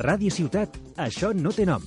[0.00, 1.82] Ràdio Ciutat, això no té nom.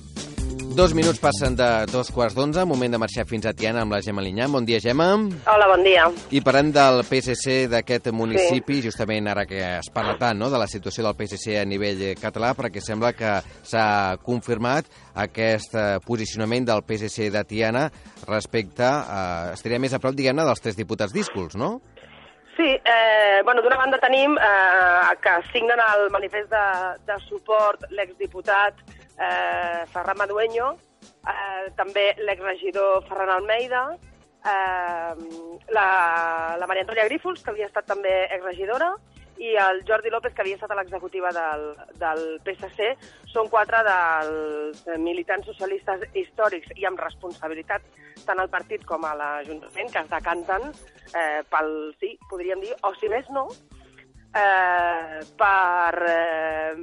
[0.74, 4.00] Dos minuts passen de dos quarts d'onze, moment de marxar fins a Tiana amb la
[4.02, 4.46] Gemma Linyà.
[4.50, 5.08] Bon dia, Gemma.
[5.50, 6.06] Hola, bon dia.
[6.34, 8.88] I parlem del PSC d'aquest municipi, sí.
[8.88, 12.52] justament ara que es parla tant no, de la situació del PSC a nivell català,
[12.58, 13.36] perquè sembla que
[13.66, 13.86] s'ha
[14.22, 14.90] confirmat
[15.26, 17.88] aquest eh, posicionament del PSC de Tiana
[18.26, 21.76] respecte, a, estaria més a prop, diguem-ne, dels tres diputats díscols, no?
[22.56, 26.66] Sí, eh, bueno, d'una banda tenim eh, que signen el manifest de,
[27.08, 28.78] de suport l'exdiputat
[29.18, 30.68] eh, Ferran Madueño,
[31.26, 33.82] eh, també l'exregidor Ferran Almeida,
[34.46, 35.14] eh,
[35.74, 35.88] la,
[36.60, 38.92] la Maria Antònia Grífols, que havia estat també exregidora,
[39.38, 41.64] i el Jordi López, que havia estat a l'executiva del,
[42.00, 42.94] del PSC,
[43.32, 47.82] són quatre dels militants socialistes històrics i amb responsabilitat
[48.24, 52.92] tant al partit com a l'Ajuntament, que es decanten eh, pel sí, podríem dir, o
[53.00, 53.48] si més no,
[54.34, 56.74] eh, per, eh,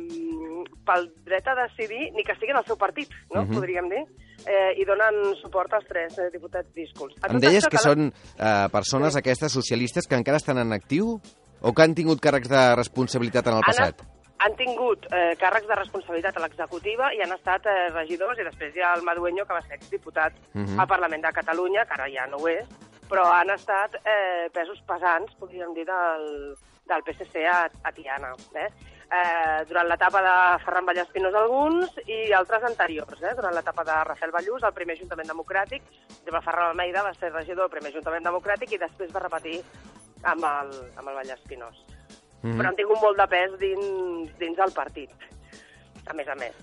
[0.87, 3.41] pel dret a decidir, ni que estiguin al seu partit, no?
[3.41, 3.55] Uh -huh.
[3.55, 4.03] podríem dir,
[4.45, 7.15] eh, i donen suport als tres eh, diputats díscols.
[7.29, 9.19] Em deies que, que són eh, persones sí.
[9.19, 11.19] aquestes socialistes que encara estan en actiu
[11.61, 14.03] o que han tingut càrrecs de responsabilitat en el passat?
[14.41, 18.73] Han, tingut eh, càrrecs de responsabilitat a l'executiva i han estat eh, regidors, i després
[18.75, 20.79] hi ha el Madueño, que va ser exdiputat uh -huh.
[20.81, 22.65] al Parlament de Catalunya, que ara ja no ho és,
[23.09, 26.55] però han estat eh, pesos pesants, podríem dir, del,
[26.87, 28.33] del PSC a, a Tiana.
[28.55, 28.69] Eh?
[29.11, 33.33] Eh, durant l'etapa de Ferran Vallespinós alguns i altres anteriors, eh?
[33.35, 35.83] durant l'etapa de Rafael Ballús, el primer Ajuntament Democràtic,
[36.23, 39.57] de Ferran Almeida va ser regidor del primer Ajuntament Democràtic i després va repetir
[40.23, 41.77] amb el, amb el Vallespinós.
[42.41, 42.57] Mm -hmm.
[42.57, 45.11] Però han tingut molt de pes dins, dins del partit,
[46.07, 46.55] a més a més,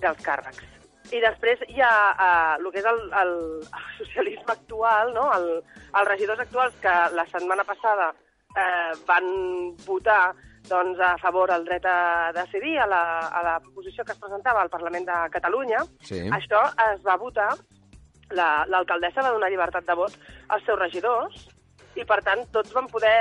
[0.00, 0.64] dels càrrecs.
[1.12, 3.32] I després hi ha uh, el que és el, el,
[3.78, 5.30] el socialisme actual, no?
[5.36, 8.12] el, els regidors actuals que la setmana passada
[8.56, 9.28] eh, van
[9.86, 10.34] votar
[10.68, 14.62] doncs, a favor del dret a decidir a la, a la proposició que es presentava
[14.62, 15.84] al Parlament de Catalunya.
[16.02, 16.24] Sí.
[16.34, 17.52] Això es va votar,
[18.34, 20.16] l'alcaldessa la, va donar llibertat de vot
[20.48, 21.46] als seus regidors,
[21.96, 23.16] i per tant tots van poder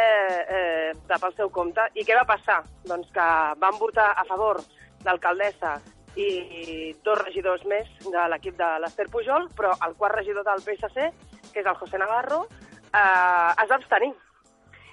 [0.52, 1.88] eh, tapar el seu compte.
[1.96, 2.62] I què va passar?
[2.86, 3.28] Doncs que
[3.62, 4.62] van votar a favor
[5.06, 5.78] l'alcaldessa
[6.16, 11.09] i dos regidors més de l'equip de l'Ester Pujol, però el quart regidor del PSC,
[11.52, 14.14] que és el José Navarro, eh, es va abstenir.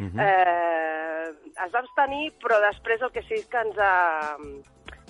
[0.00, 0.20] Uh -huh.
[0.26, 1.30] eh,
[1.64, 4.36] es va abstenir, però després el que sí que ens ha,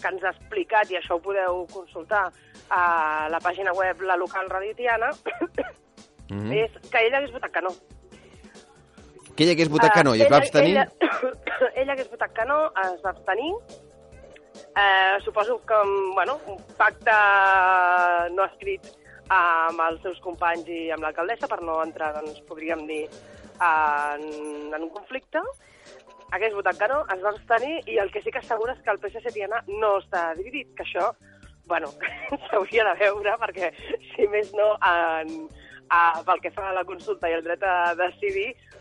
[0.02, 2.30] que ens ha explicat, i això ho podeu consultar
[2.68, 6.52] a la pàgina web La Local Raditiana, uh -huh.
[6.52, 7.70] és que ella hagués votat que no.
[9.36, 10.76] Que ella hagués votat que no i es va abstenir?
[10.76, 10.88] Ella,
[11.80, 13.52] ella hagués votat que no, es va abstenir.
[14.76, 15.78] Eh, suposo que
[16.14, 17.14] bueno, un pacte
[18.32, 18.88] no escrit
[19.32, 23.04] amb els seus companys i amb l'alcaldessa per no entrar, doncs, podríem dir,
[23.62, 24.26] en,
[24.74, 25.40] en un conflicte,
[26.32, 28.92] hagués votat que no, es va abstenir, i el que sí que assegura és que
[28.92, 31.10] el PSC Tiana no està dividit, que això,
[31.68, 31.92] bueno,
[32.48, 33.72] s'hauria de veure, perquè,
[34.12, 35.34] si més no, en,
[35.88, 38.71] a, pel que fa a la consulta i el dret a decidir, mm,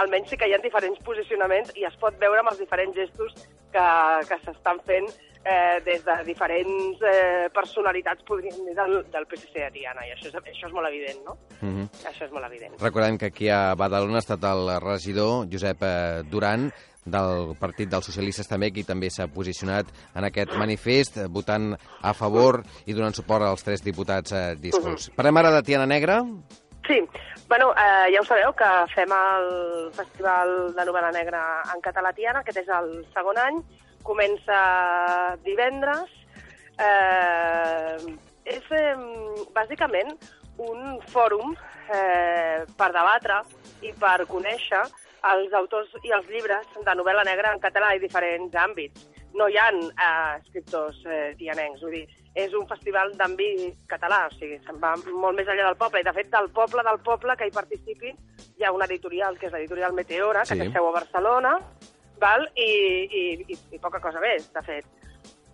[0.00, 3.34] almenys sí que hi ha diferents posicionaments i es pot veure amb els diferents gestos
[3.72, 3.86] que,
[4.28, 5.08] que s'estan fent
[5.44, 10.28] eh, des de diferents eh, personalitats, podríem dir, del, del PSC de Tiana, i això
[10.30, 11.38] és, això és molt evident, no?
[11.60, 11.88] Mm -hmm.
[12.10, 12.80] Això és molt evident.
[12.80, 16.70] Recordem que aquí a Badalona ha estat el regidor Josep eh, Duran,
[17.08, 22.14] del Partit dels Socialistes també, qui també s'ha posicionat en aquest manifest, eh, votant a
[22.14, 25.08] favor i donant suport als tres diputats eh, discurs.
[25.08, 25.16] Uh -huh.
[25.16, 26.22] Parlem ara de Tiana Negra?
[26.88, 27.06] Sí,
[27.48, 29.48] bueno, eh, ja ho sabeu que fem el
[29.92, 31.42] Festival de Novel·la Negra
[31.74, 33.58] en català Tiana, aquest és el segon any,
[34.08, 34.60] comença
[35.44, 36.14] divendres.
[36.80, 38.16] Eh,
[38.56, 38.94] és eh,
[39.52, 40.14] bàsicament
[40.64, 41.52] un fòrum
[41.92, 43.42] eh, per debatre
[43.84, 44.80] i per conèixer
[45.28, 49.04] els autors i els llibres de novel·la negra en català i diferents àmbits.
[49.36, 52.06] No hi ha eh, escriptors eh, tianencs, vull dir,
[52.38, 56.06] és un festival d'àmbit català, o sigui, se'n va molt més enllà del poble, i
[56.06, 58.14] de fet del poble del poble que hi participi
[58.58, 60.60] hi ha una editorial, que és l'editorial Meteora, que sí.
[60.62, 61.56] té seu a Barcelona,
[62.22, 62.48] val?
[62.56, 62.70] I,
[63.20, 63.24] i,
[63.54, 64.88] i, i poca cosa més, de fet.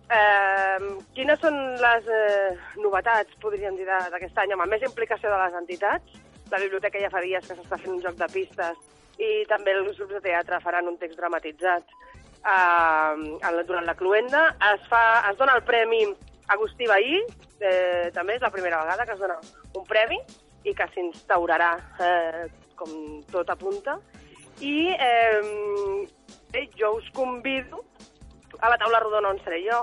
[0.05, 4.53] Eh, quines són les eh, novetats, podríem dir, d'aquest any?
[4.53, 6.19] Home, més implicació de les entitats.
[6.51, 8.77] La biblioteca ja fa dies que s'està fent un joc de pistes
[9.17, 11.93] i també els grups de teatre faran un text dramatitzat
[12.45, 14.47] eh, durant la cluenda.
[14.73, 15.01] Es, fa,
[15.31, 16.03] es dona el Premi
[16.47, 17.21] Agustí Bahí,
[17.59, 19.37] eh, també és la primera vegada que es dona
[19.75, 20.19] un premi
[20.65, 21.71] i que s'instaurarà,
[22.01, 22.45] eh,
[22.77, 22.91] com
[23.31, 23.97] tot apunta.
[24.61, 26.05] I eh,
[26.53, 27.83] bé, jo us convido
[28.59, 29.81] a la taula rodona on seré jo,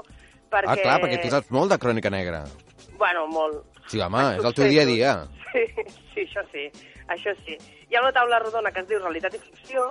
[0.50, 0.70] perquè...
[0.70, 2.44] Ah, clar, perquè tu saps molt de crònica negra.
[2.96, 3.66] Bueno, molt.
[3.90, 5.14] Sí, home, és el teu dia a dia.
[5.52, 5.66] Sí,
[6.14, 6.62] sí, això sí,
[7.12, 7.58] això sí.
[7.90, 9.90] Hi ha una taula rodona que es diu Realitat i Ficció,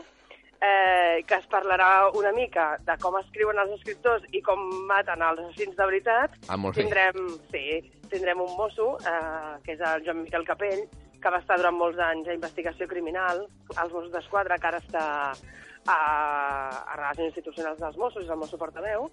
[0.62, 5.42] eh, que es parlarà una mica de com escriuen els escriptors i com maten els
[5.46, 6.38] assassins de veritat.
[6.48, 6.84] Ah, molt bé.
[6.86, 7.66] Tindrem, sí,
[8.12, 10.86] tindrem un mosso, eh, que és el Joan Miquel Capell,
[11.22, 15.06] que va estar durant molts anys a investigació criminal, als Mossos d'Esquadra, que ara està
[15.32, 19.10] a, a relacions institucionals dels Mossos, és el mosso portaveu,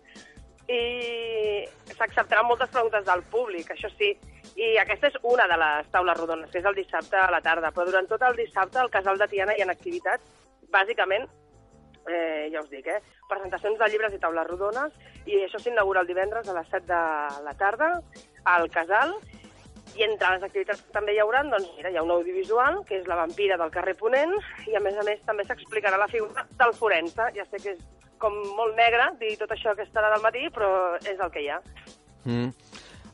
[0.68, 1.64] i
[1.96, 4.12] s'acceptaran moltes preguntes del públic, això sí,
[4.56, 7.72] i aquesta és una de les taules rodones, que és el dissabte a la tarda,
[7.72, 11.28] però durant tot el dissabte al Casal de Tiana hi ha activitats, bàsicament,
[12.08, 14.92] eh, ja us dic, eh, presentacions de llibres i taules rodones,
[15.26, 18.02] i això s'inaugura el divendres a les 7 de la tarda
[18.44, 19.14] al Casal,
[19.96, 22.98] i entre les activitats que també hi haurà, doncs mira, hi ha un audiovisual, que
[23.00, 24.34] és la vampira del carrer Ponent,
[24.68, 27.30] i a més a més també s'explicarà la figura del forense.
[27.34, 27.80] Ja sé que és
[28.18, 30.70] com molt negre dir tot això que estarà del matí, però
[31.02, 31.58] és el que hi ha.
[32.24, 32.52] Mm.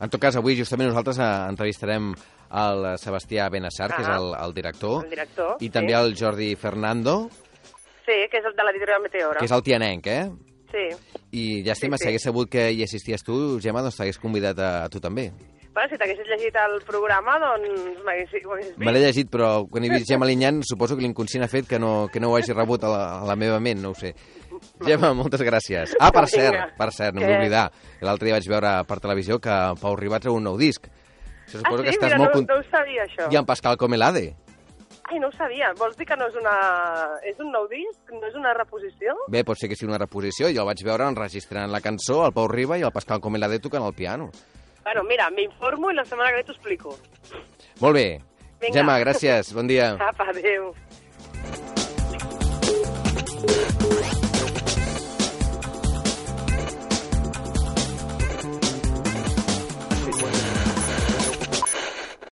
[0.01, 2.11] En tot cas, avui justament nosaltres eh, entrevistarem
[2.55, 4.17] el Sebastià Benassar, que és Ah.
[4.19, 5.99] el, el director, El director, i també sí.
[5.99, 7.29] el Jordi Fernando,
[8.05, 9.39] Sí, que és el de l'editorial Meteora.
[9.39, 10.29] que és el tianenc, eh?
[10.71, 10.85] Sí.
[11.31, 12.09] I llàstima, Sí, si sí.
[12.09, 15.31] hagués sabut que hi assisties tu, Gemma, doncs t'hagués convidat a, a tu també.
[15.75, 19.89] Bueno, si t'haguessis llegit el programa, doncs m'haguessis haguessis Me l'he llegit, però quan he
[19.91, 22.83] vist Gemma Linyan, suposo que l'inconscient ha fet que no, que no ho hagi rebut
[22.87, 24.13] a la, a la meva ment, no ho sé.
[24.85, 25.95] Gemma, moltes gràcies.
[25.99, 27.65] Ah, per cert, per cert, no m'he oblidar.
[28.01, 30.87] L'altre dia vaig veure per televisió que Pau Ribà treu un nou disc.
[31.45, 31.83] Això Ah, sí?
[31.83, 33.27] que estàs Mira, molt no, no ho sabia, això.
[33.31, 34.33] I en Pascal Comelade.
[35.05, 35.69] Ai, no ho sabia.
[35.77, 36.53] Vols dir que no és una...
[37.29, 37.99] És un nou disc?
[38.09, 39.13] No és una reposició?
[39.29, 40.49] Bé, pot ser que sigui una reposició.
[40.49, 43.85] Jo el vaig veure enregistrant la cançó, el Pau Riba i el Pascal Comelade tocant
[43.85, 44.31] el piano.
[44.85, 46.97] Bueno, mira, m'informo i la setmana que ve t'ho explico.
[47.81, 48.07] Molt bé.
[48.61, 48.73] Vinga.
[48.79, 49.53] Gemma, gràcies.
[49.53, 49.93] Bon dia.
[50.01, 50.71] Apa, adéu.